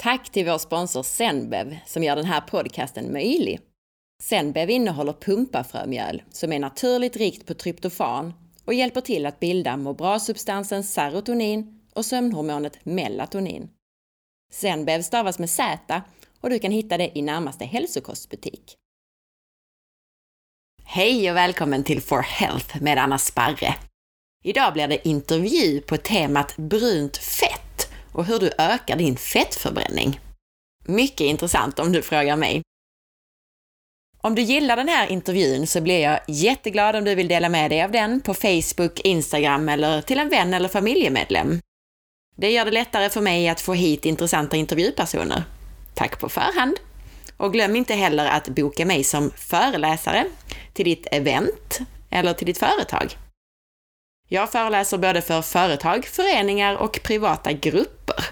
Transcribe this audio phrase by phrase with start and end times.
[0.00, 3.60] Tack till vår sponsor Zenbev som gör den här podcasten möjlig.
[4.22, 8.34] Zenbev innehåller pumpafrömjöl som är naturligt rikt på tryptofan
[8.64, 13.70] och hjälper till att bilda må bra-substansen serotonin och sömnhormonet melatonin.
[14.52, 16.02] Zenbev stavas med Z
[16.40, 18.76] och du kan hitta det i närmaste hälsokostbutik.
[20.84, 23.74] Hej och välkommen till For Health med Anna Sparre.
[24.44, 27.67] Idag blir det intervju på temat brunt fett
[28.18, 30.20] och hur du ökar din fettförbränning.
[30.84, 32.62] Mycket intressant om du frågar mig.
[34.20, 37.70] Om du gillar den här intervjun så blir jag jätteglad om du vill dela med
[37.70, 41.60] dig av den på Facebook, Instagram eller till en vän eller familjemedlem.
[42.36, 45.42] Det gör det lättare för mig att få hit intressanta intervjupersoner.
[45.94, 46.76] Tack på förhand!
[47.36, 50.26] Och glöm inte heller att boka mig som föreläsare
[50.72, 51.78] till ditt event
[52.10, 53.27] eller till ditt företag.
[54.28, 58.24] Jag föreläser både för företag, föreningar och privata grupper.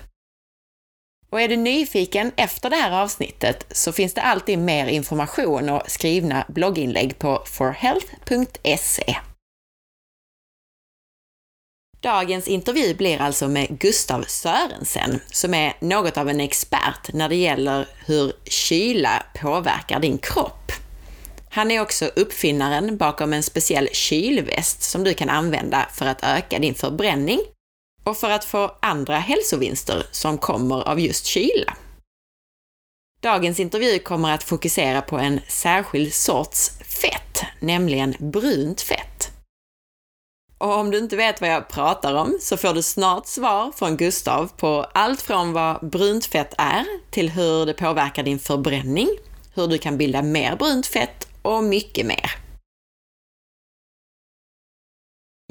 [1.31, 5.83] Och är du nyfiken efter det här avsnittet så finns det alltid mer information och
[5.87, 9.17] skrivna blogginlägg på forhealth.se.
[12.01, 17.37] Dagens intervju blir alltså med Gustav Sörensen, som är något av en expert när det
[17.37, 20.73] gäller hur kyla påverkar din kropp.
[21.57, 26.59] Han är också uppfinnaren bakom en speciell kylväst som du kan använda för att öka
[26.59, 27.41] din förbränning
[28.05, 31.77] och för att få andra hälsovinster som kommer av just kyla.
[33.21, 39.31] Dagens intervju kommer att fokusera på en särskild sorts fett, nämligen brunt fett.
[40.59, 43.97] Och om du inte vet vad jag pratar om så får du snart svar från
[43.97, 49.09] Gustav på allt från vad brunt fett är till hur det påverkar din förbränning,
[49.55, 52.31] hur du kan bilda mer brunt fett och mycket mer.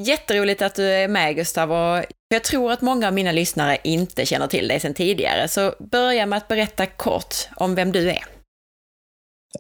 [0.02, 4.26] Jätteroligt att du är med Gustav och jag tror att många av mina lyssnare inte
[4.26, 8.24] känner till dig sedan tidigare, så börja med att berätta kort om vem du är.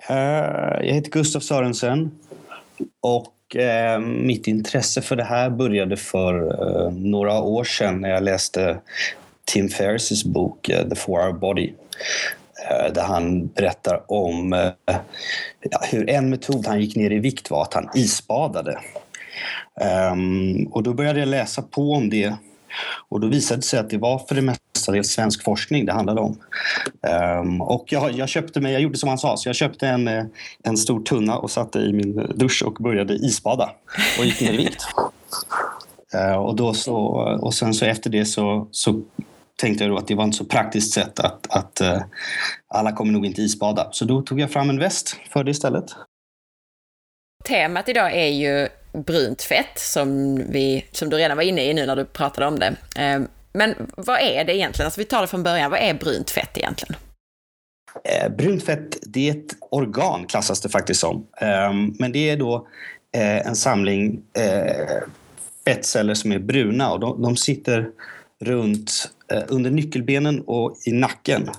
[0.10, 2.12] Eh, jag heter Gustav Sörensen
[3.02, 6.34] och eh, mitt intresse för det här började för
[6.86, 8.78] eh, några år sedan när jag läste
[9.46, 11.74] Tim Ferriss bok The Four Hour Body
[12.94, 14.72] där han berättar om
[15.92, 18.80] hur en metod han gick ner i vikt var att han isbadade.
[20.12, 22.34] Um, och då började jag läsa på om det
[23.10, 26.22] och då visade det sig att det var för det mesta svensk forskning det handlade
[26.22, 26.38] om.
[27.42, 30.08] Um, och jag, jag, köpte mig, jag gjorde som han sa, så jag köpte en,
[30.08, 30.26] eh,
[30.64, 33.70] en stor tunna och satte i min dusch och började isbada
[34.20, 34.84] och gick ner i vikt.
[36.16, 36.96] Uh, och, då så,
[37.42, 39.02] och sen så efter det så, så
[39.56, 42.02] tänkte jag då att det var inte så praktiskt sätt att, att uh,
[42.68, 43.90] alla kommer nog inte isbada.
[43.92, 45.86] Så då tog jag fram en väst för det istället.
[47.46, 51.86] Temat idag är ju brunt fett som, vi, som du redan var inne i nu
[51.86, 52.76] när du pratade om det.
[52.96, 54.86] Ehm, men vad är det egentligen?
[54.86, 55.72] Alltså vi tar det från början.
[55.72, 56.96] Vad är brunt fett egentligen?
[58.04, 61.28] Eh, brunt fett, det är ett organ klassas det faktiskt som.
[61.42, 62.68] Ehm, men det är då
[63.16, 64.22] eh, en samling
[65.66, 67.90] fettceller som är bruna och de, de sitter
[68.42, 69.15] runt
[69.48, 71.50] under nyckelbenen och i nacken.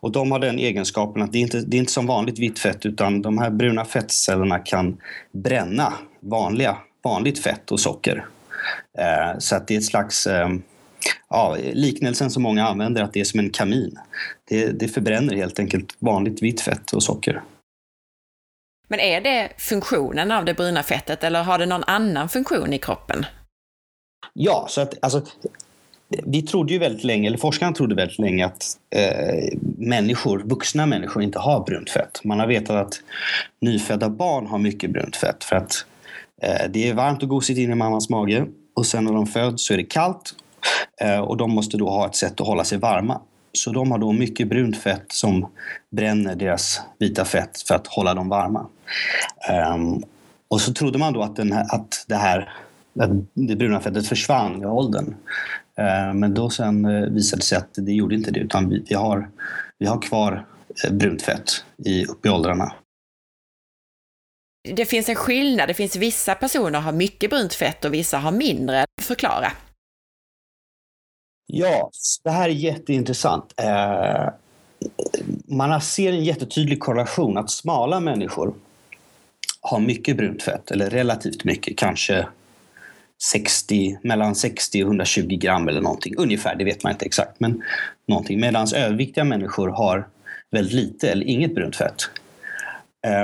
[0.00, 2.58] Och de har den egenskapen att det är inte det är inte som vanligt vitt
[2.58, 4.96] fett utan de här bruna fettcellerna kan
[5.32, 8.26] bränna vanliga, vanligt fett och socker.
[8.98, 10.48] Eh, så att det är ett slags eh,
[11.28, 13.98] ja, liknelsen som många använder, att det är som en kamin.
[14.48, 17.42] Det, det förbränner helt enkelt vanligt vitt fett och socker.
[18.88, 22.78] Men är det funktionen av det bruna fettet eller har det någon annan funktion i
[22.78, 23.26] kroppen?
[24.32, 25.22] Ja, så att alltså,
[26.08, 31.22] vi trodde ju väldigt länge, eller forskarna trodde väldigt länge att eh, människor, vuxna människor
[31.22, 32.20] inte har brunt fett.
[32.24, 33.00] Man har vetat att
[33.60, 35.86] nyfödda barn har mycket brunt fett för att
[36.42, 39.66] Eh, det är varmt och gosigt inne i mammas mage och sen när de föds
[39.66, 40.34] så är det kallt
[41.00, 43.20] eh, och de måste då ha ett sätt att hålla sig varma.
[43.52, 45.46] Så de har då mycket brunt fett som
[45.90, 48.66] bränner deras vita fett för att hålla dem varma.
[49.48, 50.02] Ehm,
[50.48, 52.52] och så trodde man då att, den här, att det här
[53.00, 55.14] att det bruna fettet försvann i åldern.
[55.78, 58.84] Ehm, men då sen eh, visade det sig att det gjorde inte det utan vi,
[58.88, 59.30] vi, har,
[59.78, 60.46] vi har kvar
[60.90, 62.72] brunt fett i, upp i åldrarna
[64.64, 65.68] det finns en skillnad.
[65.68, 68.84] Det finns vissa personer har mycket brunt fett och vissa har mindre.
[69.02, 69.52] Förklara.
[71.46, 71.90] Ja,
[72.24, 73.54] det här är jätteintressant.
[73.56, 74.28] Eh,
[75.48, 78.54] man ser en jättetydlig korrelation att smala människor
[79.60, 82.26] har mycket brunt fett, eller relativt mycket, kanske
[83.22, 86.14] 60, mellan 60 och 120 gram eller någonting.
[86.16, 87.40] Ungefär, det vet man inte exakt.
[87.40, 87.62] Men
[88.08, 88.40] någonting.
[88.40, 90.08] Medan överviktiga människor har
[90.50, 92.10] väldigt lite eller inget brunt fett.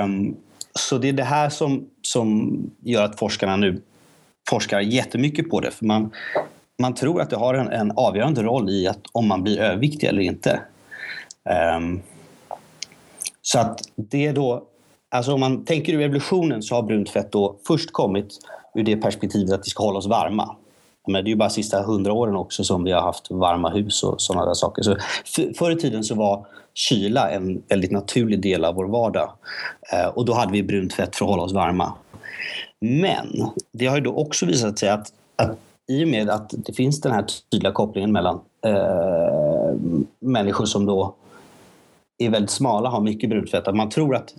[0.03, 0.35] Um,
[0.79, 3.81] så det är det här som, som gör att forskarna nu
[4.49, 5.71] forskar jättemycket på det.
[5.71, 6.11] För man,
[6.79, 10.07] man tror att det har en, en avgörande roll i att om man blir överviktig
[10.07, 10.61] eller inte.
[11.77, 12.01] Um,
[13.41, 14.67] så att det är då,
[15.11, 18.39] alltså om man tänker ur evolutionen så har brunt fett då först kommit
[18.75, 20.55] ur det perspektivet att vi ska hålla oss varma.
[21.07, 23.69] Men det är ju bara de sista hundra åren också som vi har haft varma
[23.69, 24.81] hus och sådana där saker.
[24.81, 29.31] Så för, förr i tiden så var kyla en väldigt naturlig del av vår vardag.
[29.93, 31.93] Eh, och då hade vi brunt fett för att hålla oss varma.
[32.79, 33.27] Men
[33.71, 35.57] det har ju då också visat sig att, att
[35.91, 39.75] i och med att det finns den här tydliga kopplingen mellan eh,
[40.19, 41.15] människor som då
[42.17, 44.33] är väldigt smala, har mycket brunt fett, att man tror att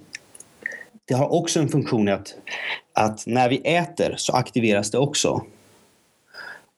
[1.12, 2.34] det har också en funktion i att,
[2.92, 5.42] att när vi äter så aktiveras det också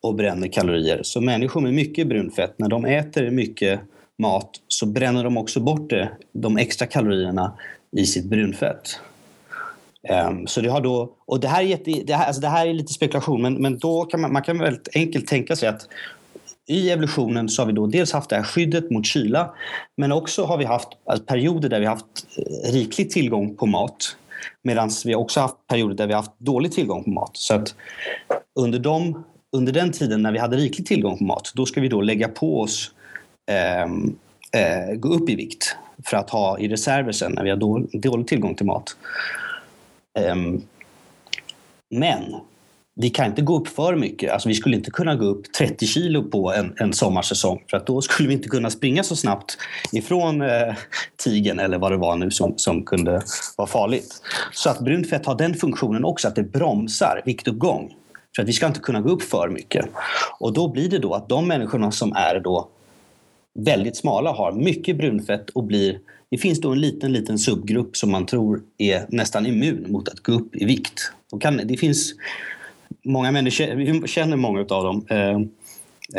[0.02, 1.00] och bränner kalorier.
[1.02, 3.80] Så människor med mycket brunfett, när de äter mycket
[4.18, 7.52] mat så bränner de också bort det, de extra kalorierna
[7.96, 9.00] i sitt brunfett.
[10.28, 12.66] Um, så det har då, och det här är, jätte, det här, alltså det här
[12.66, 15.88] är lite spekulation, men, men då kan man, man kan väldigt enkelt tänka sig att
[16.66, 19.54] i evolutionen så har vi då dels haft det här skyddet mot kyla,
[19.96, 22.04] men också har vi haft alltså perioder där vi haft
[22.36, 24.16] eh, riklig tillgång på mat.
[24.62, 27.36] Medan vi också haft perioder där vi haft dålig tillgång på mat.
[27.36, 27.74] Så att
[28.54, 31.88] under, de, under den tiden när vi hade riklig tillgång på mat, då ska vi
[31.88, 32.90] då lägga på oss
[33.50, 33.82] eh,
[34.62, 38.02] eh, gå upp i vikt för att ha i reserver sen när vi har dålig,
[38.02, 38.96] dålig tillgång till mat.
[40.18, 40.36] Eh,
[41.90, 42.34] men
[42.96, 44.32] vi kan inte gå upp för mycket.
[44.32, 47.86] Alltså vi skulle inte kunna gå upp 30 kilo på en, en sommarsäsong för att
[47.86, 49.58] då skulle vi inte kunna springa så snabbt
[49.92, 50.74] ifrån eh,
[51.24, 53.22] tigen eller vad det var nu som, som kunde
[53.56, 54.22] vara farligt.
[54.52, 57.94] Så att brunt fett har den funktionen också att det bromsar viktuppgång.
[58.36, 59.86] För att vi ska inte kunna gå upp för mycket.
[60.40, 62.68] Och då blir det då att de människorna som är då
[63.58, 65.98] väldigt smala har mycket brunfett och blir
[66.30, 70.20] det finns då en liten, liten subgrupp som man tror är nästan immun mot att
[70.20, 71.12] gå upp i vikt.
[71.30, 72.14] De kan, det finns
[73.04, 75.38] många människor, vi känner många av dem, eh,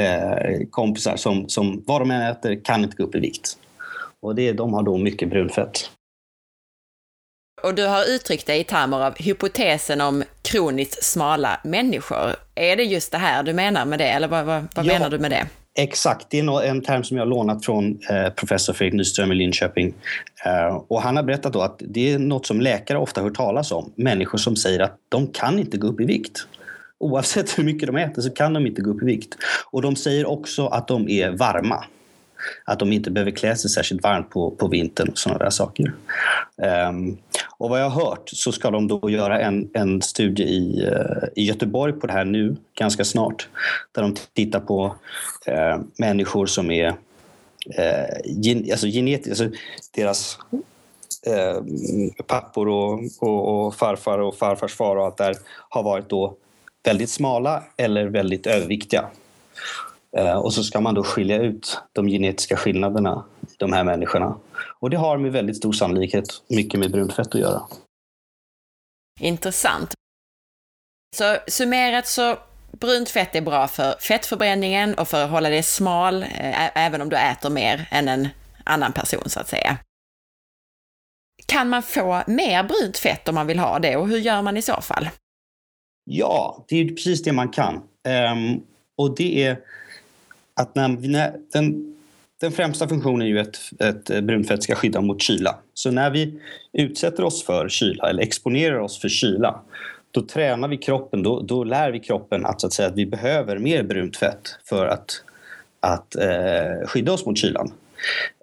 [0.05, 3.57] eh, kompisar som, som vad de än äter kan inte gå upp i vikt.
[4.21, 5.89] Och det, de har då mycket brunfett.
[7.63, 12.35] Och du har uttryckt dig i termer av hypotesen om kroniskt smala människor.
[12.55, 14.93] Är det just det här du menar med det, eller vad, vad, vad ja.
[14.93, 15.47] menar du med det?
[15.77, 19.35] Exakt, det är en term som jag har lånat från eh, professor Fredrik Nyström i
[19.35, 19.93] Linköping.
[20.45, 23.71] Eh, och han har berättat då att det är något som läkare ofta hör talas
[23.71, 23.93] om.
[23.95, 26.47] Människor som säger att de kan inte gå upp i vikt.
[26.99, 29.35] Oavsett hur mycket de äter så kan de inte gå upp i vikt.
[29.71, 31.85] Och de säger också att de är varma
[32.65, 35.93] att de inte behöver klä sig särskilt varmt på, på vintern och sådana där saker.
[36.89, 37.17] Um,
[37.57, 41.27] och vad jag har hört så ska de då göra en, en studie i, uh,
[41.35, 43.47] i Göteborg på det här nu, ganska snart.
[43.91, 44.95] Där de tittar på
[45.49, 46.95] uh, människor som är uh,
[48.25, 49.57] gen, alltså genetiskt, alltså
[49.95, 50.37] deras
[52.27, 55.35] pappor och, och, och, farfar och farfars far och allt där
[55.69, 56.35] har varit då
[56.87, 59.09] väldigt smala eller väldigt överviktiga.
[60.17, 64.37] Eh, och så ska man då skilja ut de genetiska skillnaderna i de här människorna.
[64.79, 67.61] Och det har med väldigt stor sannolikhet mycket med brunt fett att göra.
[69.19, 69.93] Intressant.
[71.15, 72.37] Så summerat så
[72.71, 77.09] brunt fett är bra för fettförbränningen och för att hålla dig smal, eh, även om
[77.09, 78.27] du äter mer än en
[78.63, 79.77] annan person så att säga.
[81.45, 84.57] Kan man få mer brunt fett om man vill ha det och hur gör man
[84.57, 85.09] i så fall?
[86.05, 87.75] Ja, det är precis det man kan.
[88.31, 88.61] Um,
[88.95, 89.59] och det är
[90.53, 91.95] att när, när, den,
[92.41, 95.55] den främsta funktionen är ju att ett eh, brunfett ska skydda mot kyla.
[95.73, 96.39] Så när vi
[96.73, 99.61] utsätter oss för kyla eller exponerar oss för kyla
[100.11, 103.05] då tränar vi kroppen, då, då lär vi kroppen att, så att, säga, att vi
[103.05, 105.23] behöver mer brunt fett för att,
[105.79, 107.71] att eh, skydda oss mot kylan.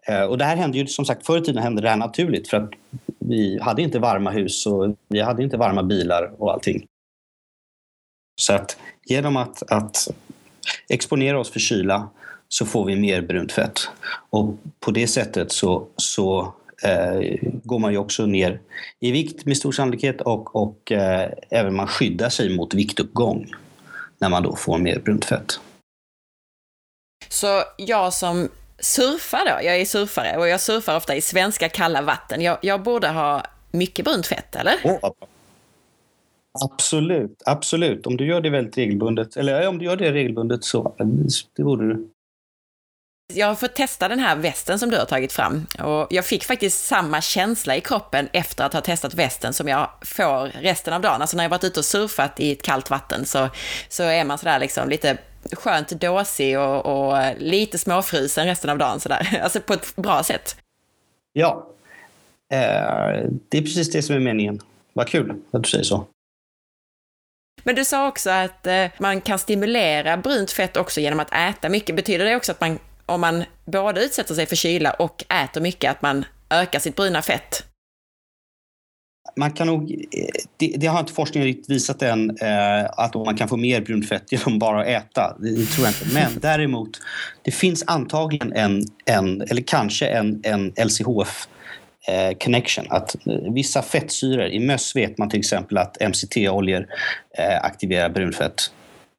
[0.08, 2.48] Eh, och det här hände ju som sagt förr i tiden hände det här naturligt
[2.48, 2.70] för att
[3.18, 6.86] vi hade inte varma hus och vi hade inte varma bilar och allting.
[8.36, 10.08] Så att genom att, att
[10.88, 12.10] exponera oss för kyla
[12.48, 13.88] så får vi mer brunt fett.
[14.30, 18.60] Och på det sättet så, så eh, går man ju också ner
[19.00, 23.52] i vikt med stor sannolikhet och, och eh, även man skyddar sig mot viktuppgång
[24.18, 25.60] när man då får mer brunt fett.
[27.28, 28.48] Så jag som
[28.78, 32.40] surfar då, jag är surfare och jag surfar ofta i svenska kalla vatten.
[32.40, 34.74] Jag, jag borde ha mycket brunt fett, eller?
[34.84, 35.12] Oh,
[36.64, 38.06] Absolut, absolut.
[38.06, 40.94] Om du gör det väldigt regelbundet, eller om du gör det regelbundet så
[41.56, 42.08] det borde du.
[43.34, 46.44] Jag har fått testa den här västen som du har tagit fram och jag fick
[46.44, 51.00] faktiskt samma känsla i kroppen efter att ha testat västen som jag får resten av
[51.00, 51.20] dagen.
[51.20, 53.48] Alltså när jag varit ute och surfat i ett kallt vatten så,
[53.88, 55.18] så är man sådär liksom lite
[55.52, 59.40] skönt dåsig och, och lite småfrusen resten av dagen sådär.
[59.42, 60.56] Alltså på ett bra sätt.
[61.32, 61.66] Ja,
[62.52, 64.60] eh, det är precis det som är meningen.
[64.92, 66.06] Vad kul att du säger så.
[67.64, 71.68] Men du sa också att eh, man kan stimulera brunt fett också genom att äta
[71.68, 71.96] mycket.
[71.96, 75.90] Betyder det också att man om man både utsätter sig för kyla och äter mycket,
[75.90, 77.64] att man ökar sitt bruna fett?
[79.36, 83.36] Man kan nog, eh, det, det har inte forskningen riktigt visat än, eh, att man
[83.36, 85.36] kan få mer brunt fett genom bara att äta.
[85.38, 86.14] Det, det, tror jag inte.
[86.14, 86.90] Men däremot,
[87.42, 91.48] det finns antagligen en, en eller kanske en, en LCHF
[92.08, 92.86] Eh, connection.
[92.90, 96.86] Att eh, vissa fettsyror, i möss vet man till exempel att MCT-oljor
[97.38, 98.72] eh, aktiverar brunfett.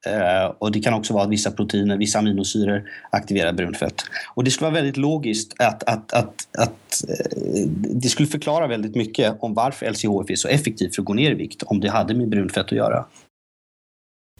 [0.06, 4.04] Eh, och det kan också vara att vissa proteiner, vissa aminosyror aktiverar brunfett.
[4.36, 7.04] Och det skulle vara väldigt logiskt att, att, att, att
[7.75, 11.32] det skulle förklara väldigt mycket om varför LCHF är så effektivt för att gå ner
[11.32, 13.06] i vikt, om det hade med brunfett att göra.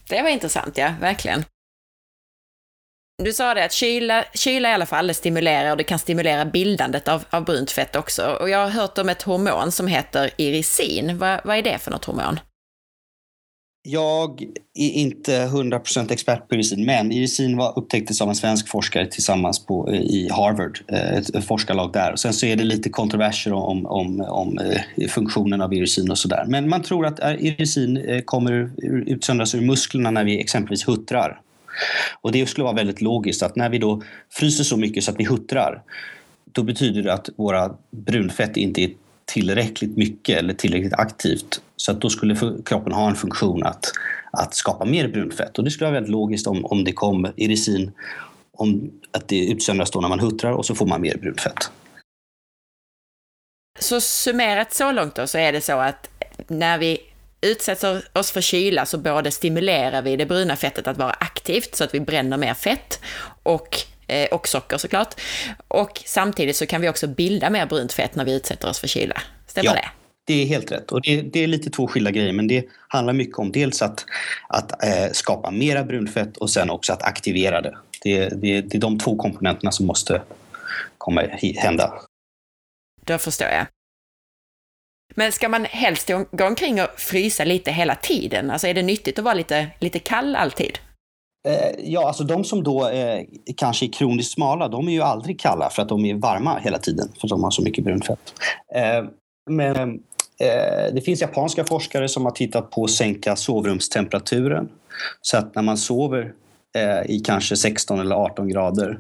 [0.10, 1.44] Det var intressant, ja, verkligen.
[3.24, 6.46] Du sa det att kyla, kyla i alla fall det stimulerar och det kan stimulera
[6.46, 8.38] bildandet av, av brunt fett också.
[8.42, 11.18] Och jag har hört om ett hormon som heter irisin.
[11.18, 12.40] Va, vad är det för något hormon?
[13.88, 14.42] Jag
[14.80, 19.66] är inte 100% expert på irisin, men irisin var upptäcktes av en svensk forskare tillsammans
[19.66, 22.12] på, i Harvard, eh, ett forskarlag där.
[22.12, 26.18] Och sen så är det lite kontroverser om, om, om eh, funktionen av irisin och
[26.18, 26.46] sådär.
[26.48, 28.72] Men man tror att irisin eh, kommer
[29.08, 31.40] utsöndras ur musklerna när vi exempelvis huttrar.
[32.22, 35.20] Och det skulle vara väldigt logiskt att när vi då fryser så mycket så att
[35.20, 35.82] vi huttrar,
[36.46, 38.92] då betyder det att våra brunfett inte är
[39.26, 41.62] tillräckligt mycket eller tillräckligt aktivt.
[41.76, 43.92] Så att då skulle kroppen ha en funktion att,
[44.32, 45.58] att skapa mer brunfett.
[45.58, 47.92] Och det skulle vara väldigt logiskt om, om det kom irisin,
[48.58, 51.72] om att det utsöndras då när man huttrar och så får man mer brunfett.
[53.80, 56.10] Så summerat så långt då så är det så att
[56.48, 56.98] när vi
[57.44, 61.84] utsätter oss för kyla så både stimulerar vi det bruna fettet att vara aktivt så
[61.84, 63.00] att vi bränner mer fett
[63.44, 65.16] och, eh, och socker såklart.
[65.68, 68.88] Och samtidigt så kan vi också bilda mer brunt fett när vi utsätter oss för
[68.88, 69.22] kyla.
[69.48, 69.74] Stämmer ja.
[69.74, 69.90] det?
[70.26, 70.92] Det är helt rätt.
[70.92, 74.06] Och det, det, är lite två skilda grejer, men det handlar mycket om dels att,
[74.48, 77.78] att eh, skapa mera brunfett och sen också att aktivera det.
[78.04, 78.62] Det, det.
[78.62, 80.22] det är de två komponenterna som måste
[80.98, 81.22] komma,
[81.56, 81.94] hända.
[83.06, 83.66] Då förstår jag.
[85.16, 88.52] Men ska man helst gå omkring och frysa lite hela tiden?
[88.52, 90.80] Alltså är det nyttigt att vara lite, lite kall alltid?
[91.48, 93.22] Eh, ja, alltså de som då eh,
[93.58, 96.78] kanske är kroniskt smala, de är ju aldrig kalla för att de är varma hela
[96.78, 98.34] tiden, för att de har så mycket brunfett.
[98.76, 99.06] Eh,
[99.50, 99.76] men
[100.40, 104.70] eh, det finns japanska forskare som har tittat på att sänka sovrumstemperaturen.
[105.22, 106.34] Så att när man sover
[106.78, 109.00] eh, i kanske 16 eller 18 grader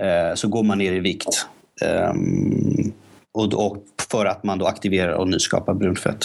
[0.00, 1.46] eh, så går man ner i vikt.
[1.84, 2.92] Ehm,
[3.34, 3.76] och, och
[4.10, 6.24] för att man då aktiverar och nyskapar brunfett.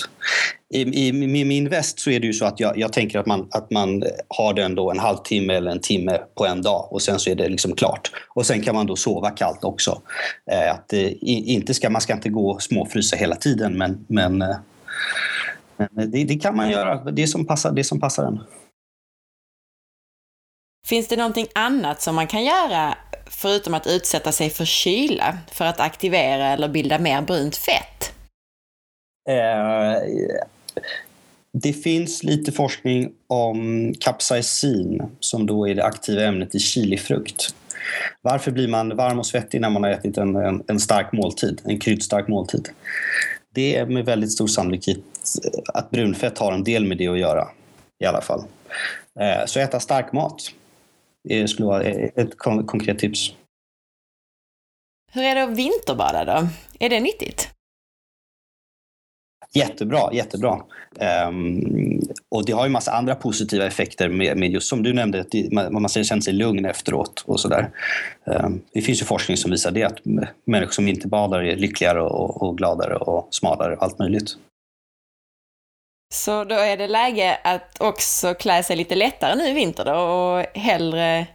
[0.74, 1.08] I, i,
[1.40, 3.72] i min väst så är det ju så att jag, jag, tänker att man, att
[3.72, 7.30] man har den då en halvtimme eller en timme på en dag och sen så
[7.30, 8.12] är det liksom klart.
[8.30, 10.02] Och sen kan man då sova kallt också.
[10.52, 14.42] Eh, att, eh, inte ska, man ska inte gå och småfrysa hela tiden men, men,
[14.42, 14.56] eh,
[15.78, 18.40] men det, det, kan man göra, det som passar, det som passar en.
[20.88, 22.98] Finns det någonting annat som man kan göra
[23.38, 28.13] förutom att utsätta sig för kyla för att aktivera eller bilda mer brunt fett?
[29.30, 30.02] Eh,
[31.54, 37.56] det finns lite forskning om capsaicin, som då är det aktiva ämnet i chilifrukt.
[38.22, 41.62] Varför blir man varm och svettig när man har ätit en, en, en stark måltid,
[41.63, 42.70] en kryddstark måltid?
[43.54, 45.00] Det är med väldigt stor sannolikhet
[45.74, 47.48] att brunfett har en del med det att göra
[48.04, 48.44] i alla fall.
[49.20, 50.52] Eh, så äta stark mat
[51.24, 53.34] det skulle vara ett konkret tips.
[55.12, 56.48] Hur är det att vinterbada då?
[56.80, 57.50] Är det nyttigt?
[59.56, 60.62] Jättebra, jättebra.
[61.27, 65.20] Um, och det har ju massa andra positiva effekter med, med just som du nämnde,
[65.22, 67.70] att man, man känner sig lugn efteråt och sådär.
[68.25, 69.98] Um, det finns ju forskning som visar det, att
[70.46, 74.38] människor som inte badar är lyckligare och, och gladare och smalare och allt möjligt.
[76.13, 79.93] Så då är det läge att också klä sig lite lättare nu i vinter då
[79.93, 81.27] och hellre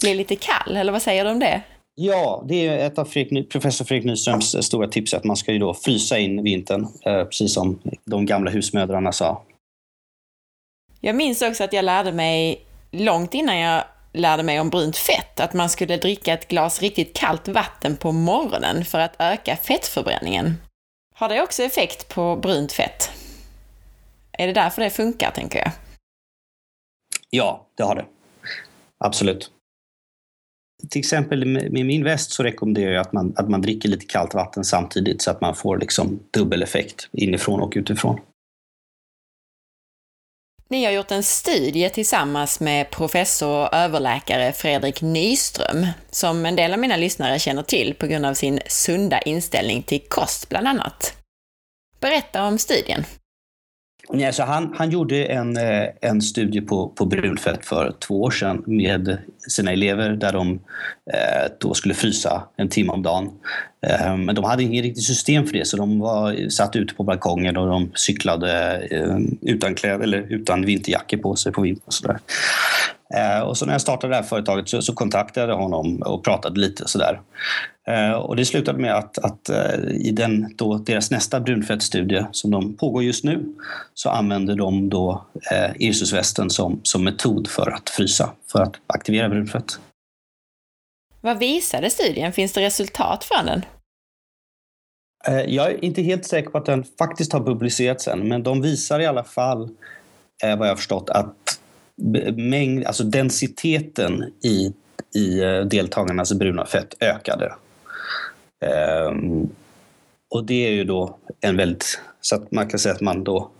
[0.00, 1.62] bli lite kall, eller vad säger du om det?
[1.94, 5.58] Ja, det är ett av Fredrik, professor Fredrik Nyströms stora tips att man ska ju
[5.58, 9.42] då frysa in vintern, eh, precis som de gamla husmödrarna sa.
[11.00, 15.40] Jag minns också att jag lärde mig, långt innan jag lärde mig om brunt fett,
[15.40, 20.54] att man skulle dricka ett glas riktigt kallt vatten på morgonen för att öka fettförbränningen.
[21.14, 23.17] Har det också effekt på brunt fett?
[24.38, 25.70] Är det därför det funkar, tänker jag?
[27.30, 28.04] Ja, det har det.
[28.98, 29.50] Absolut.
[30.90, 34.34] Till exempel med min väst så rekommenderar jag att man, att man dricker lite kallt
[34.34, 38.20] vatten samtidigt så att man får liksom dubbel effekt inifrån och utifrån.
[40.70, 46.72] Ni har gjort en studie tillsammans med professor och överläkare Fredrik Nyström, som en del
[46.72, 51.16] av mina lyssnare känner till på grund av sin sunda inställning till kost bland annat.
[52.00, 53.04] Berätta om studien.
[54.10, 58.30] Nej, så han, han gjorde en, eh, en studie på, på brunfett för två år
[58.30, 60.52] sedan med sina elever där de
[61.12, 63.30] eh, då skulle frysa en timme om dagen.
[63.86, 67.02] Eh, men de hade inget riktigt system för det så de var satt ute på
[67.02, 72.18] balkongen och de cyklade eh, utan kläder eller utan vinterjackor på sig på vintern.
[73.10, 76.02] Och eh, och så när jag startade det här företaget så, så kontaktade jag honom
[76.02, 77.20] och pratade lite sådär.
[78.22, 79.50] Och det slutade med att, att
[79.94, 83.44] i den, då, deras nästa brunfettstudie som de pågår just nu
[83.94, 89.28] så använder de då eh, Irsusvästen som, som metod för att frysa, för att aktivera
[89.28, 89.78] brunfett.
[91.20, 92.32] Vad visade studien?
[92.32, 93.62] Finns det resultat från den?
[95.26, 98.62] Eh, jag är inte helt säker på att den faktiskt har publicerats än, men de
[98.62, 99.62] visar i alla fall,
[100.44, 101.60] eh, vad jag har förstått, att
[102.36, 104.72] mängd, alltså densiteten i,
[105.14, 107.54] i eh, deltagarnas bruna fett ökade.
[109.10, 109.50] Um,
[110.30, 112.00] och det är ju då en väldigt...
[112.20, 113.50] Så att man kan säga att man då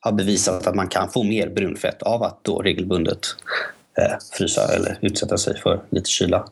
[0.00, 3.20] har bevisat att man kan få mer brunfett av att då regelbundet
[3.98, 6.48] eh, frysa eller utsätta sig för lite kyla.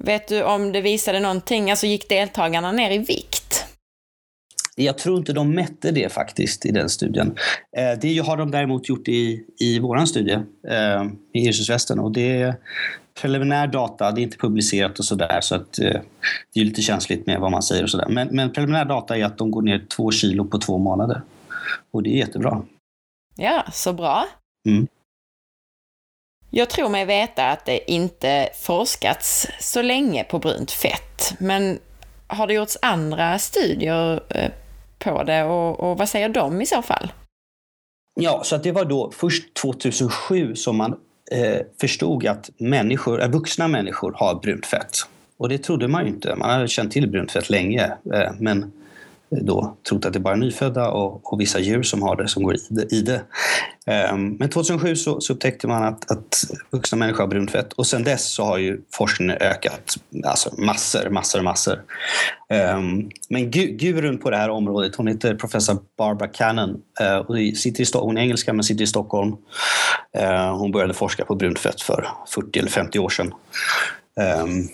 [0.00, 3.66] Vet du om det visade någonting, alltså gick deltagarna ner i vikt?
[4.76, 7.36] Jag tror inte de mätte det faktiskt i den studien.
[7.76, 11.98] Eh, det har de däremot gjort i, i vår studie, eh, i Hirsusvästen.
[11.98, 12.54] Och det är
[13.20, 16.00] preliminär data, det är inte publicerat och sådär så att eh,
[16.54, 18.08] det är lite känsligt med vad man säger och sådär.
[18.08, 21.22] Men, men preliminär data är att de går ner två kilo på två månader.
[21.90, 22.62] Och det är jättebra.
[23.36, 24.26] Ja, så bra.
[24.68, 24.86] Mm.
[26.54, 31.78] Jag tror mig veta att det inte forskats så länge på brunt fett, men
[32.26, 34.50] har det gjorts andra studier eh,
[34.98, 37.12] på det och, och vad säger de i så fall?
[38.20, 40.96] Ja, så att det var då först 2007 som man
[41.30, 44.96] eh, förstod att människor, eh, vuxna människor har brunt fett.
[45.36, 46.36] Och det trodde man ju inte.
[46.36, 47.92] Man hade känt till brunt fett länge.
[48.14, 48.72] Eh, men
[49.40, 52.42] då trott att det bara är nyfödda och, och, vissa djur som har det, som
[52.42, 52.92] går i det.
[52.92, 53.22] I det.
[54.12, 57.86] Um, men 2007 så, så, upptäckte man att, att vuxna människor har brunt fett och
[57.86, 61.74] sen dess så har ju forskningen ökat alltså massor, massor, massor.
[61.74, 67.16] Um, ehm, men gu, gurun på det här området, hon heter professor Barbara Cannon uh,
[67.16, 69.36] och sitter i, hon är engelska men sitter i Stockholm.
[70.18, 73.34] Uh, hon började forska på brunt fett för 40 eller 50 år sedan.
[74.42, 74.68] Um,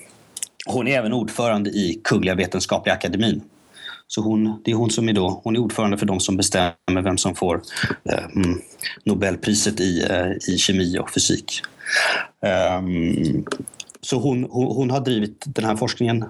[0.67, 3.43] hon är även ordförande i Kungliga Vetenskapliga Akademin
[4.09, 7.03] så hon, det är hon som är, då, hon är ordförande för de som bestämmer
[7.03, 7.63] vem som får
[8.05, 8.61] eh, mm,
[9.05, 11.63] Nobelpriset i, eh, i kemi och fysik.
[12.79, 13.45] Um,
[14.01, 16.23] så hon, hon, hon, har drivit den här forskningen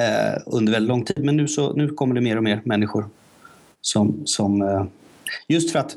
[0.00, 3.08] eh, under väldigt lång tid men nu, så, nu kommer det mer och mer människor
[3.80, 4.84] som, som eh,
[5.48, 5.96] just för att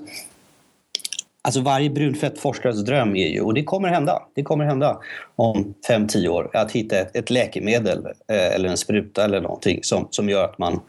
[1.42, 5.00] Alltså varje brunfett forskares dröm är ju, och det kommer hända, det kommer hända
[5.36, 10.08] om 5-10 år, att hitta ett, ett läkemedel eh, eller en spruta eller någonting som,
[10.12, 10.82] som gör att man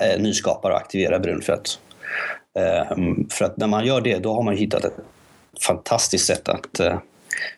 [0.00, 1.78] eh, nyskapar och aktiverar brunfett.
[2.58, 2.96] Eh,
[3.30, 4.96] för att när man gör det, då har man hittat ett
[5.60, 6.98] fantastiskt sätt att eh,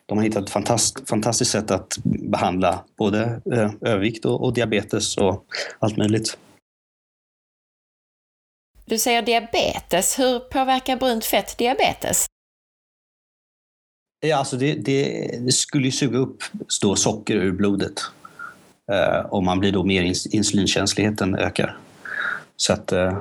[0.07, 5.17] de har hittat ett fantast, fantastiskt sätt att behandla både eh, övervikt och, och diabetes
[5.17, 5.45] och
[5.79, 6.39] allt möjligt.
[8.85, 10.19] Du säger diabetes.
[10.19, 12.27] Hur påverkar brunt fett diabetes?
[14.21, 16.43] Ja, alltså det, det, det skulle ju suga upp
[16.97, 18.01] socker ur blodet.
[18.93, 21.79] Eh, och man blir då mer insulinkänsligheten ökar.
[22.63, 22.93] Så att...
[22.93, 23.19] Eh...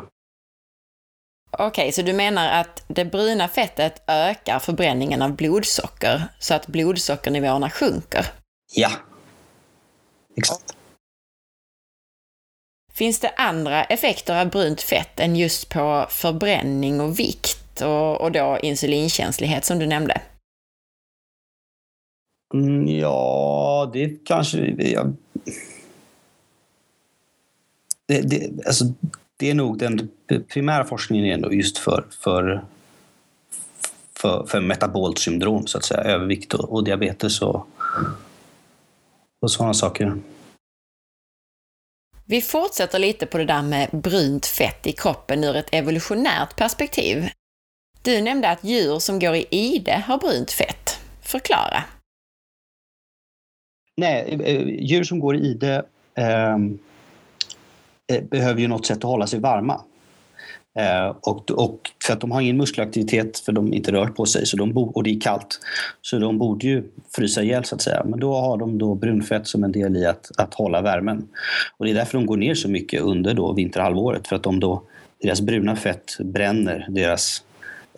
[1.52, 6.68] Okej, okay, så du menar att det bruna fettet ökar förbränningen av blodsocker så att
[6.68, 8.26] blodsockernivåerna sjunker?
[8.76, 8.92] Ja.
[10.38, 10.78] Exakt.
[12.94, 18.32] Finns det andra effekter av brunt fett än just på förbränning och vikt och, och
[18.32, 20.22] då insulinkänslighet som du nämnde?
[22.54, 24.58] Mm, ja, det kanske...
[24.78, 25.06] Ja.
[28.06, 28.86] Det, det, alltså,
[29.38, 30.10] det är nog den
[30.48, 32.66] primära forskningen nog just för, för,
[34.20, 36.02] för, för metabolt syndrom, så att säga.
[36.02, 37.68] Övervikt och, och diabetes och,
[39.42, 40.18] och sådana saker.
[42.26, 47.30] Vi fortsätter lite på det där med brunt fett i kroppen ur ett evolutionärt perspektiv.
[48.02, 51.00] Du nämnde att djur som går i ide har brunt fett.
[51.22, 51.84] Förklara.
[53.98, 56.58] Nej, eh, djur som går i ide eh,
[58.30, 59.82] behöver ju något sätt att hålla sig varma.
[60.80, 64.46] Eh, och, och, för att de har ingen muskelaktivitet för de inte rör på sig
[64.46, 65.60] så de och det är kallt.
[66.02, 66.84] Så de borde ju
[67.16, 68.04] frysa ihjäl så att säga.
[68.06, 71.28] Men då har de då brunfett som en del i att, att hålla värmen.
[71.78, 74.28] Och det är därför de går ner så mycket under då vinterhalvåret.
[74.28, 74.84] För att de då,
[75.22, 77.44] deras bruna fett bränner deras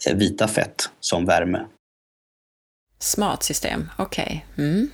[0.09, 1.65] eh, vita fett som värme.
[2.99, 4.45] Smart system, okej.
[4.53, 4.65] Okay.
[4.65, 4.89] Mm.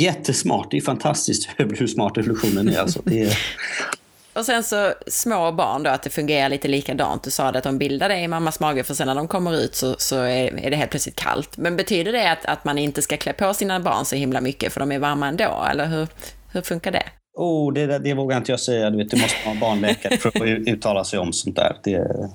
[0.00, 2.78] Jättesmart, det är fantastiskt hur smart evolutionen är.
[2.78, 3.38] Alltså, det är
[4.34, 7.22] Och sen så små barn då, att det fungerar lite likadant.
[7.22, 9.56] Du sa det att de bildar det i mammas mage, för sen när de kommer
[9.56, 11.56] ut så, så är, är, det helt plötsligt kallt.
[11.56, 14.72] Men betyder det att, att man inte ska klä på sina barn så himla mycket,
[14.72, 15.66] för de är varma ändå?
[15.70, 16.08] Eller hur,
[16.52, 17.04] hur funkar det?
[17.36, 18.90] Oh, det, det vågar inte jag säga.
[18.90, 21.76] Du, vet, du måste vara barnläkare för att uttala sig om sånt där.
[21.84, 22.30] Det,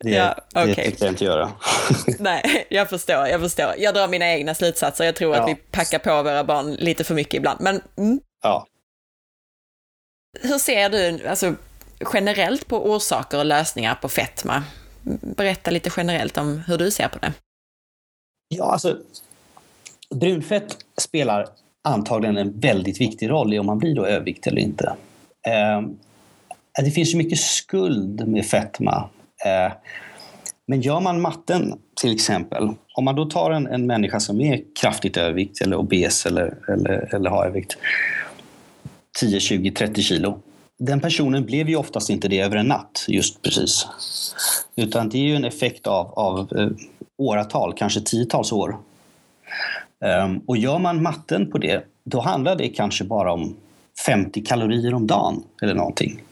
[0.00, 0.66] det, ja, okay.
[0.66, 1.52] det tänker jag inte göra.
[2.18, 3.74] Nej, jag förstår, jag förstår.
[3.78, 5.04] Jag drar mina egna slutsatser.
[5.04, 5.42] Jag tror ja.
[5.42, 7.60] att vi packar på våra barn lite för mycket ibland.
[7.60, 8.20] Men, mm.
[8.42, 8.66] ja.
[10.40, 11.54] Hur ser du alltså,
[12.12, 14.62] generellt på orsaker och lösningar på fetma?
[15.36, 17.32] Berätta lite generellt om hur du ser på det.
[18.48, 18.98] Ja, alltså
[20.14, 21.46] brunfett spelar
[21.84, 24.96] antagligen en väldigt viktig roll i om man blir då överviktig eller inte.
[25.46, 25.82] Eh,
[26.84, 29.08] det finns ju mycket skuld med fetma.
[29.44, 29.72] Eh,
[30.66, 34.62] men gör man matten till exempel, om man då tar en, en människa som är
[34.80, 37.76] kraftigt övervikt eller obes eller, eller, eller har övervikt,
[39.20, 40.42] 10, 20, 30 kilo.
[40.78, 43.86] Den personen blev ju oftast inte det över en natt, just precis.
[44.76, 46.68] Utan det är ju en effekt av, av eh,
[47.18, 48.76] åratal, kanske tiotals år.
[50.24, 53.56] Um, och gör man matten på det, då handlar det kanske bara om
[54.06, 56.22] 50 kalorier om dagen eller någonting.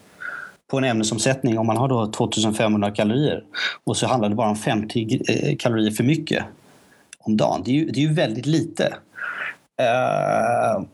[0.71, 3.45] På en ämnesomsättning, om man har då 2500 kalorier
[3.85, 6.45] och så handlar det bara om 50 eh, kalorier för mycket
[7.19, 7.62] om dagen.
[7.64, 8.95] Det är ju, det är ju väldigt lite.
[9.81, 10.87] Uh,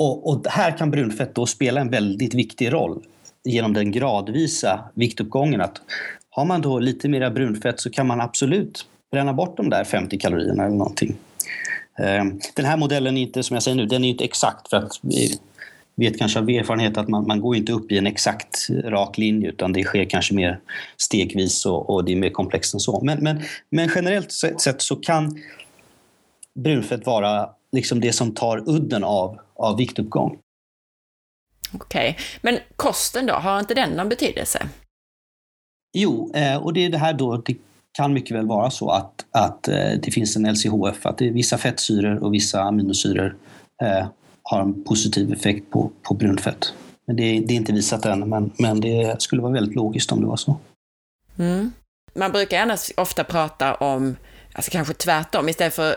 [0.00, 3.02] och, och, här kan brunfett då spela en väldigt viktig roll
[3.44, 5.60] genom den gradvisa viktuppgången.
[5.60, 5.80] Att
[6.30, 10.18] har man då lite mer brunfett så kan man absolut bränna bort de där 50
[10.18, 11.16] kalorierna eller någonting.
[11.98, 14.76] Ehm, den här modellen är inte, som jag säger nu, den är inte exakt för
[14.76, 15.38] att vi
[15.96, 19.48] vet kanske av erfarenhet att man, man går inte upp i en exakt rak linje
[19.48, 20.60] utan det sker kanske mer
[20.96, 23.00] stegvis och, och det är mer komplext än så.
[23.04, 25.40] Men, men, men generellt sett så kan
[26.54, 30.38] brunfett vara liksom det som tar udden av, av viktuppgång.
[31.72, 32.24] Okej, okay.
[32.42, 34.68] men kosten då, har inte den någon betydelse?
[35.92, 37.56] Jo, eh, och det är det här då, det
[37.92, 41.58] kan mycket väl vara så att, att eh, det finns en LCHF, att är vissa
[41.58, 43.36] fettsyror och vissa aminosyror
[43.82, 44.08] eh,
[44.42, 46.74] har en positiv effekt på, på brunfett.
[47.06, 50.20] Men det, det är inte visat än, men, men det skulle vara väldigt logiskt om
[50.20, 50.56] det var så.
[51.38, 51.72] Mm.
[52.14, 54.16] Man brukar annars ofta prata om,
[54.52, 55.94] alltså kanske tvärtom, istället för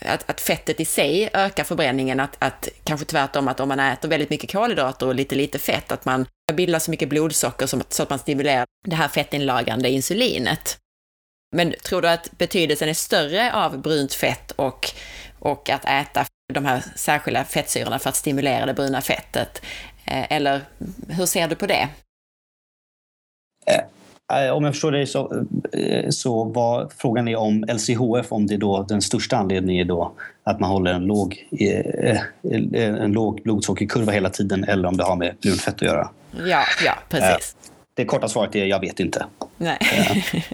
[0.00, 4.08] att, att, fettet i sig ökar förbränningen, att, att kanske tvärtom att om man äter
[4.08, 8.02] väldigt mycket kolhydrater och lite lite fett, att man bildar så mycket blodsocker som, så
[8.02, 10.78] att man stimulerar det här fettinlagrande insulinet.
[11.56, 14.90] Men tror du att betydelsen är större av brunt fett och,
[15.38, 19.62] och att äta de här särskilda fettsyrorna för att stimulera det bruna fettet?
[20.04, 20.60] Eh, eller
[21.08, 21.88] hur ser du på det?
[23.66, 23.80] Eh,
[24.32, 28.56] Eh, om jag förstår dig så, eh, så var frågan är om LCHF, om det
[28.56, 30.12] då den största anledningen är då
[30.44, 31.46] att man håller en låg,
[32.72, 36.08] en låg blodsockerkurva hela tiden eller om det har med brunfett att göra.
[36.46, 37.56] Ja, ja precis.
[37.94, 39.26] Det korta svaret är jag vet inte.
[39.58, 39.78] Nej.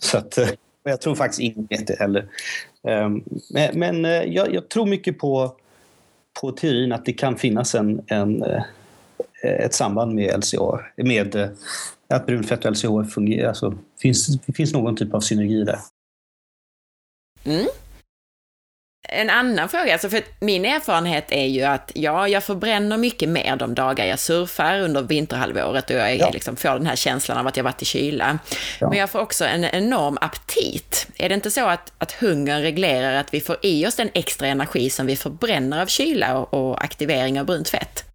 [0.00, 0.38] så att,
[0.84, 2.26] jag tror faktiskt ingen vet det heller.
[2.88, 5.56] Ehm, men, men jag, jag, tror mycket på,
[6.40, 8.44] på teorin att det kan finnas en, en
[9.42, 11.56] ett samband med LCA, med
[12.08, 13.48] att brunfett och LCHF fungerar.
[13.48, 15.78] Alltså, finns, finns någon typ av synergi där.
[17.44, 17.66] Mm.
[19.08, 23.56] En annan fråga, alltså för min erfarenhet är ju att ja, jag förbränner mycket mer
[23.56, 26.30] de dagar jag surfar under vinterhalvåret och jag ja.
[26.30, 28.38] liksom får den här känslan av att jag varit i kyla.
[28.80, 28.88] Ja.
[28.88, 31.06] Men jag får också en enorm aptit.
[31.16, 34.46] Är det inte så att, att hungern reglerar att vi får i oss den extra
[34.46, 38.09] energi som vi förbränner av kyla och, och aktivering av brunt fett?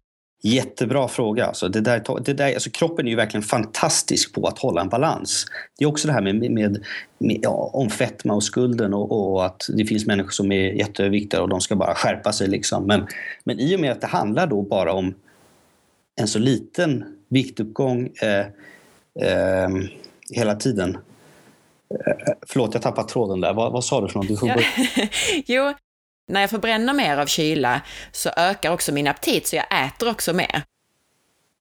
[0.46, 1.46] Jättebra fråga.
[1.46, 4.88] Alltså det där, det där, alltså kroppen är ju verkligen fantastisk på att hålla en
[4.88, 5.46] balans.
[5.78, 6.84] Det är också det här med, med,
[7.18, 11.42] med ja, om fetma och skulden och, och, att det finns människor som är jätteöverviktiga
[11.42, 12.48] och de ska bara skärpa sig.
[12.48, 12.86] Liksom.
[12.86, 13.06] Men,
[13.44, 15.14] men i och med att det handlar då bara om
[16.16, 18.46] en så liten viktuppgång eh,
[19.28, 19.68] eh,
[20.30, 20.98] hela tiden.
[21.90, 23.54] Eh, förlåt, jag tappade tråden där.
[23.54, 24.28] Vad, vad sa du för något?
[24.28, 24.36] Du
[25.54, 25.72] jo,
[26.28, 27.80] när jag förbränner mer av kyla
[28.12, 30.62] så ökar också min aptit, så jag äter också mer.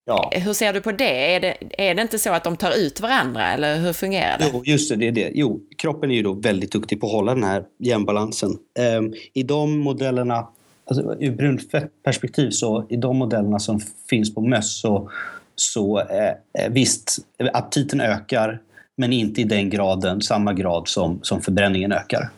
[0.06, 0.32] Ja.
[0.34, 1.36] Hur ser du på det?
[1.36, 1.56] Är, det?
[1.78, 4.50] är det inte så att de tar ut varandra, eller hur fungerar det?
[4.54, 5.32] Jo, just det, det är det.
[5.34, 8.50] Jo, kroppen är ju då väldigt duktig på att hålla den här jämnbalansen.
[8.98, 10.48] Um, I de modellerna,
[10.86, 15.12] alltså, ur brunfettperspektiv, så i de modellerna som finns på möss så,
[15.56, 17.18] så eh, visst,
[17.54, 18.62] aptiten ökar,
[18.98, 22.30] men inte i den graden, samma grad som, som förbränningen ökar.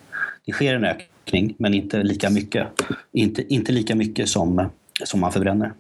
[0.46, 2.68] Det sker en ökning ökning, men inte lika mycket.
[3.12, 4.70] Inte, inte lika mycket som,
[5.04, 5.74] som man förbränner.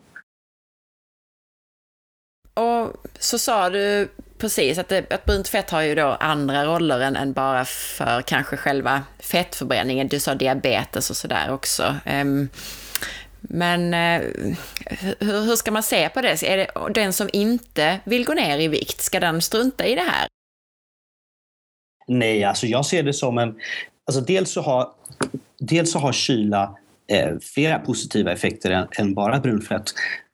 [2.53, 6.99] Och så sa du precis att, det, att brunt fett har ju då andra roller
[6.99, 10.07] än, än, bara för kanske själva fettförbränningen.
[10.07, 11.95] Du sa diabetes och sådär också.
[12.05, 12.49] Um,
[13.41, 14.21] Men eh,
[15.19, 16.43] hur, hur ska man se på det?
[16.43, 20.01] Är det den som inte vill gå ner i vikt, ska den strunta i det
[20.01, 20.27] här?
[22.07, 23.59] Nej, alltså jag ser det som en...
[24.07, 24.89] Alltså dels så har,
[25.59, 26.75] dels så har kyla
[27.07, 29.83] eh, flera positiva effekter än, än bara brunfett.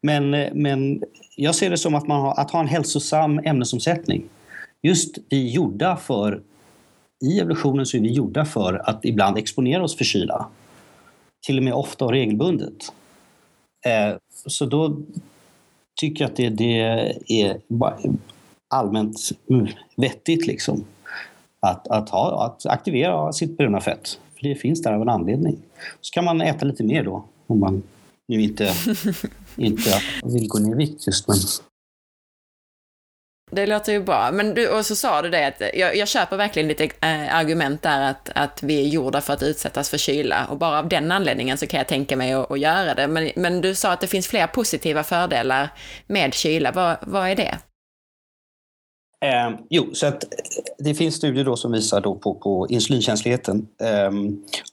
[0.02, 1.04] Men, eh, men
[1.36, 4.30] jag ser det som att, man har, att ha en hälsosam ämnesomsättning.
[4.82, 6.42] Just vi är gjorda för...
[7.26, 10.48] I evolutionen så är vi gjorda för att ibland exponera oss för kyla.
[11.46, 12.94] Till och med ofta och regelbundet.
[13.86, 14.98] Eh, så då
[16.00, 16.80] tycker jag att det, det
[17.28, 17.62] är
[18.70, 19.20] allmänt
[19.96, 20.86] vettigt liksom.
[21.64, 24.20] Att, att, ha, att aktivera sitt bruna fett.
[24.36, 25.58] För det finns där av en anledning.
[26.02, 27.84] Så kan man äta lite mer då om man
[28.28, 28.74] nu inte,
[29.56, 31.28] inte vill gå ner i vikt just.
[31.28, 31.38] Men...
[33.52, 34.32] Det låter ju bra.
[34.32, 37.82] Men du, och så sa du det att jag, jag köper verkligen ditt äh, argument
[37.82, 41.12] där att, att vi är gjorda för att utsättas för kyla och bara av den
[41.12, 43.08] anledningen så kan jag tänka mig att, att göra det.
[43.08, 45.70] Men, men du sa att det finns fler positiva fördelar
[46.08, 46.72] med kyla.
[46.72, 47.58] Vad, vad är det?
[49.24, 50.30] Eh, jo, så att eh,
[50.80, 53.68] det finns studier då som visar då på, på insulinkänsligheten.
[53.82, 54.12] Eh,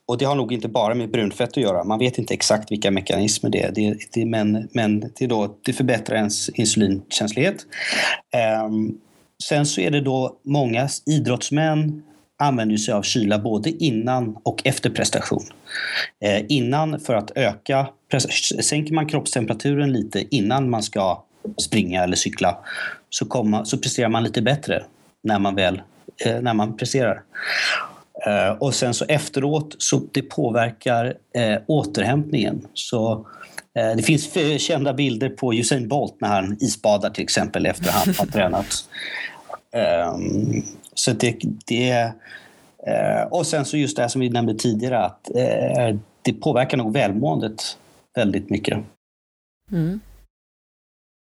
[0.06, 1.84] och det har nog inte bara med brunfett att göra.
[1.84, 3.72] Man vet inte exakt vilka mekanismer det är.
[3.72, 7.66] Det, det, men men det, då, det förbättrar ens insulinkänslighet.
[8.34, 8.70] Eh,
[9.44, 12.02] sen så är det då många idrottsmän
[12.38, 15.44] använder sig av kyla både innan och efter prestation.
[16.24, 17.86] Eh, innan för att öka,
[18.60, 21.24] sänker man kroppstemperaturen lite innan man ska
[21.58, 22.58] springa eller cykla
[23.10, 24.84] så, komma, så presterar man lite bättre
[25.22, 25.82] när man väl
[26.24, 27.22] eh, när man presterar.
[28.26, 32.66] Eh, och sen så efteråt så det påverkar eh, återhämtningen.
[32.74, 33.26] Så
[33.78, 37.94] eh, det finns kända bilder på Usain Bolt när han isbadar till exempel efter att
[37.94, 38.84] han har tränat.
[39.72, 40.62] Ehm,
[40.94, 41.90] så det, det
[42.86, 46.76] eh, och sen så just det här som vi nämnde tidigare att eh, det påverkar
[46.76, 47.78] nog välmåendet
[48.14, 48.78] väldigt mycket.
[49.72, 50.00] Mm.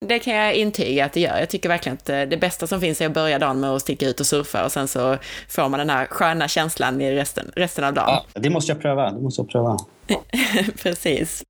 [0.05, 1.39] Det kan jag intyga att det gör.
[1.39, 3.81] Jag tycker verkligen att eh, det bästa som finns är att börja dagen med att
[3.81, 7.51] sticka ut och surfa och sen så får man den här sköna känslan i resten,
[7.55, 8.19] resten av dagen.
[8.33, 9.11] Ja, det måste jag pröva.
[9.11, 9.77] Det måste jag pröva.
[10.83, 11.43] Precis.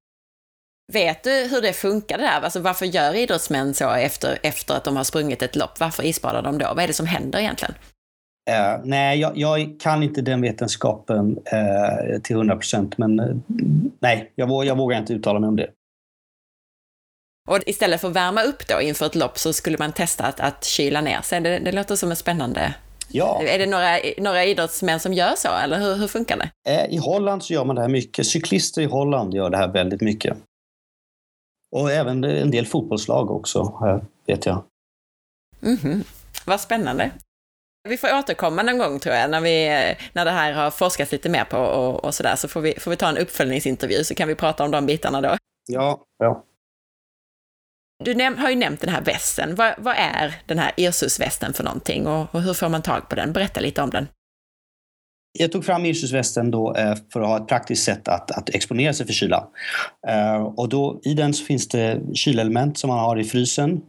[0.94, 2.42] Vet du hur det funkar det där?
[2.42, 5.80] Alltså varför gör idrottsmän så efter, efter att de har sprungit ett lopp?
[5.80, 6.66] Varför isbadar de då?
[6.66, 7.74] Vad är det som händer egentligen?
[8.50, 13.38] Uh, nej, jag, jag, kan inte den vetenskapen uh, till 100 procent, men uh,
[14.00, 15.68] nej, jag, jag vågar inte uttala mig om det.
[17.50, 20.40] Och istället för att värma upp då inför ett lopp så skulle man testa att,
[20.40, 21.42] att kyla ner sig.
[21.42, 22.74] Det, det låter som en spännande...
[23.14, 23.42] Ja.
[23.44, 26.72] Är det några, några idrottsmän som gör så, eller hur, hur funkar det?
[26.72, 28.28] Eh, I Holland så gör man det här mycket.
[28.28, 30.38] Cyklister i Holland gör det här väldigt mycket.
[31.76, 33.80] Och även en del fotbollslag också,
[34.26, 34.64] vet jag.
[35.62, 36.04] Mm -hmm.
[36.46, 37.12] Vad spännande.
[37.90, 39.68] Vi får återkomma någon gång tror jag, när, vi,
[40.14, 42.92] när det här har forskats lite mer på och, och sådär, så får vi, får
[42.92, 45.38] vi ta en uppföljningsintervju så kan vi prata om de bitarna då.
[45.70, 46.44] Ja, ja.
[48.04, 49.56] Du har ju nämnt den här västen.
[49.56, 53.16] Vad, vad är den här Irsus-västen för någonting och, och, hur får man tag på
[53.16, 53.34] den?
[53.34, 54.08] Berätta lite om den.
[55.40, 58.94] Jag tog fram Irsus-västen då eh, för att ha ett praktiskt sätt att, att exponera
[58.94, 59.48] sig för kyla.
[60.08, 63.82] Eh, och då, I den så finns det kylelement som man har i frysen.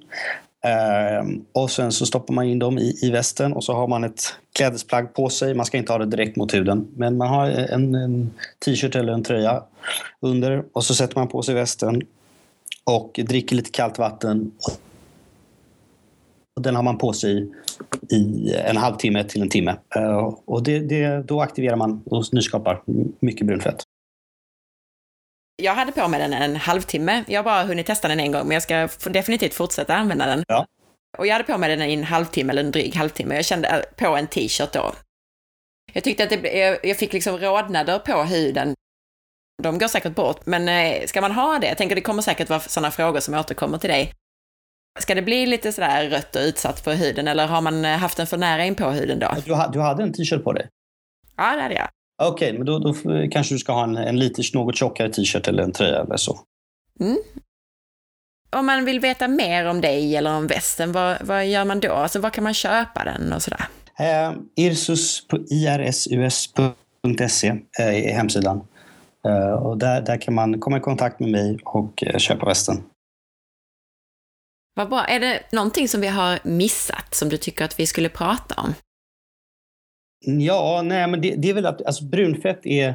[0.65, 4.05] Eh, och sen så stoppar man in dem i, i västen och så har man
[4.05, 5.55] ett klädesplagg på sig.
[5.55, 6.89] Man ska inte ha det direkt mot huden.
[6.97, 8.31] Men man har en, en
[8.65, 9.63] t-shirt eller en tröja
[10.21, 12.03] under och så sätter man på sig västen
[12.85, 14.53] och dricker lite kallt vatten.
[16.57, 17.53] Och den har man på sig
[18.11, 19.77] i en halvtimme till en timme.
[19.97, 22.83] Eh, och det, det, då aktiverar man och nyskapar
[23.21, 23.83] mycket brunfett.
[25.63, 27.25] Jag hade på mig den en halvtimme.
[27.29, 30.45] Jag har bara hunnit testa den en gång, men jag ska definitivt fortsätta använda den.
[30.49, 30.67] Ja.
[31.19, 33.35] Och jag hade på mig den i en halvtimme, eller en dryg halvtimme.
[33.35, 34.93] Jag kände på en t-shirt då.
[35.93, 38.75] Jag tyckte att det, jag fick liksom rodnader på huden
[39.63, 41.67] de går säkert bort, men eh, ska man ha det?
[41.67, 44.13] Jag tänker det kommer säkert vara sådana frågor som återkommer till dig.
[45.01, 48.17] Ska det bli lite sådär rött och utsatt på huden eller har man eh, haft
[48.17, 49.29] den för nära in på huden då?
[49.47, 50.69] Du, du hade en t-shirt på dig?
[51.37, 51.89] Ja, det hade jag.
[52.23, 52.95] Okej, okay, men då, då,
[53.31, 56.39] kanske du ska ha en, en lite något tjockare t-shirt eller en tröja eller så.
[57.01, 57.19] Mm.
[58.51, 61.93] Om man vill veta mer om dig eller om västen, vad, vad gör man då?
[61.93, 63.65] Alltså, var kan man köpa den och sådär?
[63.99, 67.49] Eh, Irsus på irsus.se
[67.79, 68.65] eh, är hemsidan.
[69.29, 72.77] Eh, och där, där kan man komma i kontakt med mig och eh, köpa västen.
[74.75, 75.05] Vad bra.
[75.05, 78.75] Är det någonting som vi har missat som du tycker att vi skulle prata om?
[80.25, 82.95] Ja, nej, men det, det är väl att alltså, brunfett är...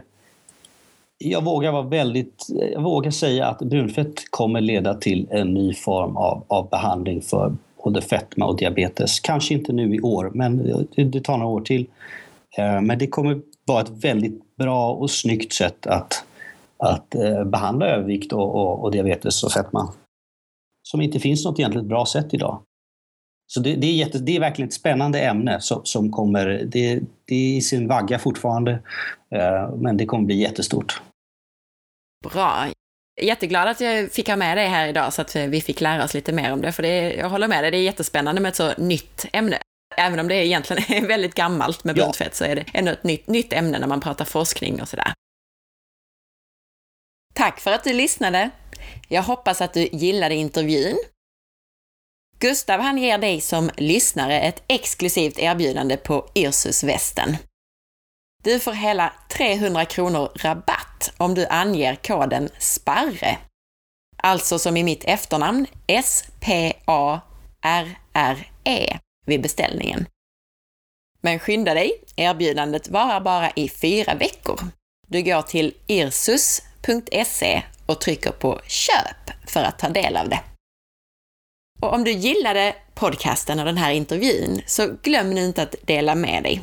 [1.17, 2.45] Jag vågar vara väldigt...
[2.73, 7.55] Jag vågar säga att brunfett kommer leda till en ny form av, av behandling för
[7.83, 9.19] både fetma och diabetes.
[9.19, 10.57] Kanske inte nu i år, men
[10.95, 11.85] det, det tar några år till.
[12.57, 16.23] Eh, men det kommer vara ett väldigt bra och snyggt sätt att
[16.79, 19.93] att eh, behandla övervikt och, och, och, diabetes och fetma.
[20.83, 22.61] Som inte finns något egentligen bra sätt idag.
[23.47, 26.99] Så det, det är, jätte, det är verkligen ett spännande ämne som, som kommer, det,
[27.25, 28.71] det, är i sin vagga fortfarande,
[29.31, 31.01] eh, men det kommer bli jättestort.
[32.33, 32.67] Bra.
[33.21, 36.13] Jätteglad att jag fick ha med dig här idag så att vi fick lära oss
[36.13, 38.55] lite mer om det, för det, jag håller med dig, det är jättespännande med ett
[38.55, 39.57] så nytt ämne.
[39.97, 43.03] Även om det egentligen är väldigt gammalt med brunt fett så är det ändå ett
[43.03, 45.13] nytt, nytt ämne när man pratar forskning och sådär.
[47.33, 48.49] Tack för att du lyssnade!
[49.07, 50.97] Jag hoppas att du gillade intervjun.
[52.39, 57.37] Gustav han ger dig som lyssnare ett exklusivt erbjudande på Irsus-västen.
[58.43, 63.37] Du får hela 300 kronor rabatt om du anger koden SPARRE.
[64.17, 66.77] Alltså som i mitt efternamn S-P-A-R-R-E
[69.27, 70.05] vid beställningen.
[71.21, 74.59] Men skynda dig, erbjudandet varar bara i fyra veckor.
[75.07, 80.39] Du går till irsus.se och trycker på köp för att ta del av det.
[81.81, 86.15] Och om du gillade podcasten och den här intervjun, så glöm nu inte att dela
[86.15, 86.61] med dig.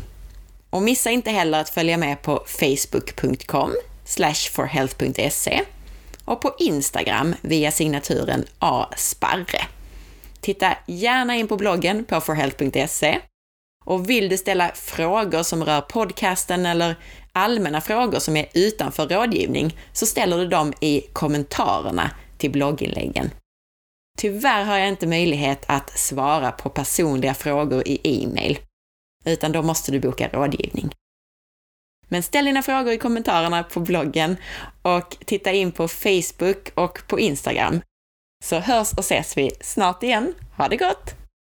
[0.71, 3.73] Och missa inte heller att följa med på facebook.com
[4.51, 5.61] forhealth.se
[6.25, 9.67] och på Instagram via signaturen asparre.
[10.45, 13.21] Titta gärna in på bloggen på forhealth.se
[13.85, 16.97] och vill du ställa frågor som rör podcasten eller
[17.33, 23.31] allmänna frågor som är utanför rådgivning så ställer du dem i kommentarerna till blogginläggen.
[24.19, 28.59] Tyvärr har jag inte möjlighet att svara på personliga frågor i e-mail,
[29.25, 30.91] utan då måste du boka rådgivning.
[32.09, 34.37] Men ställ dina frågor i kommentarerna på bloggen
[34.83, 37.81] och titta in på Facebook och på Instagram.
[38.45, 40.35] Så hörs och ses vi snart igen.
[40.57, 41.24] Ha det gott!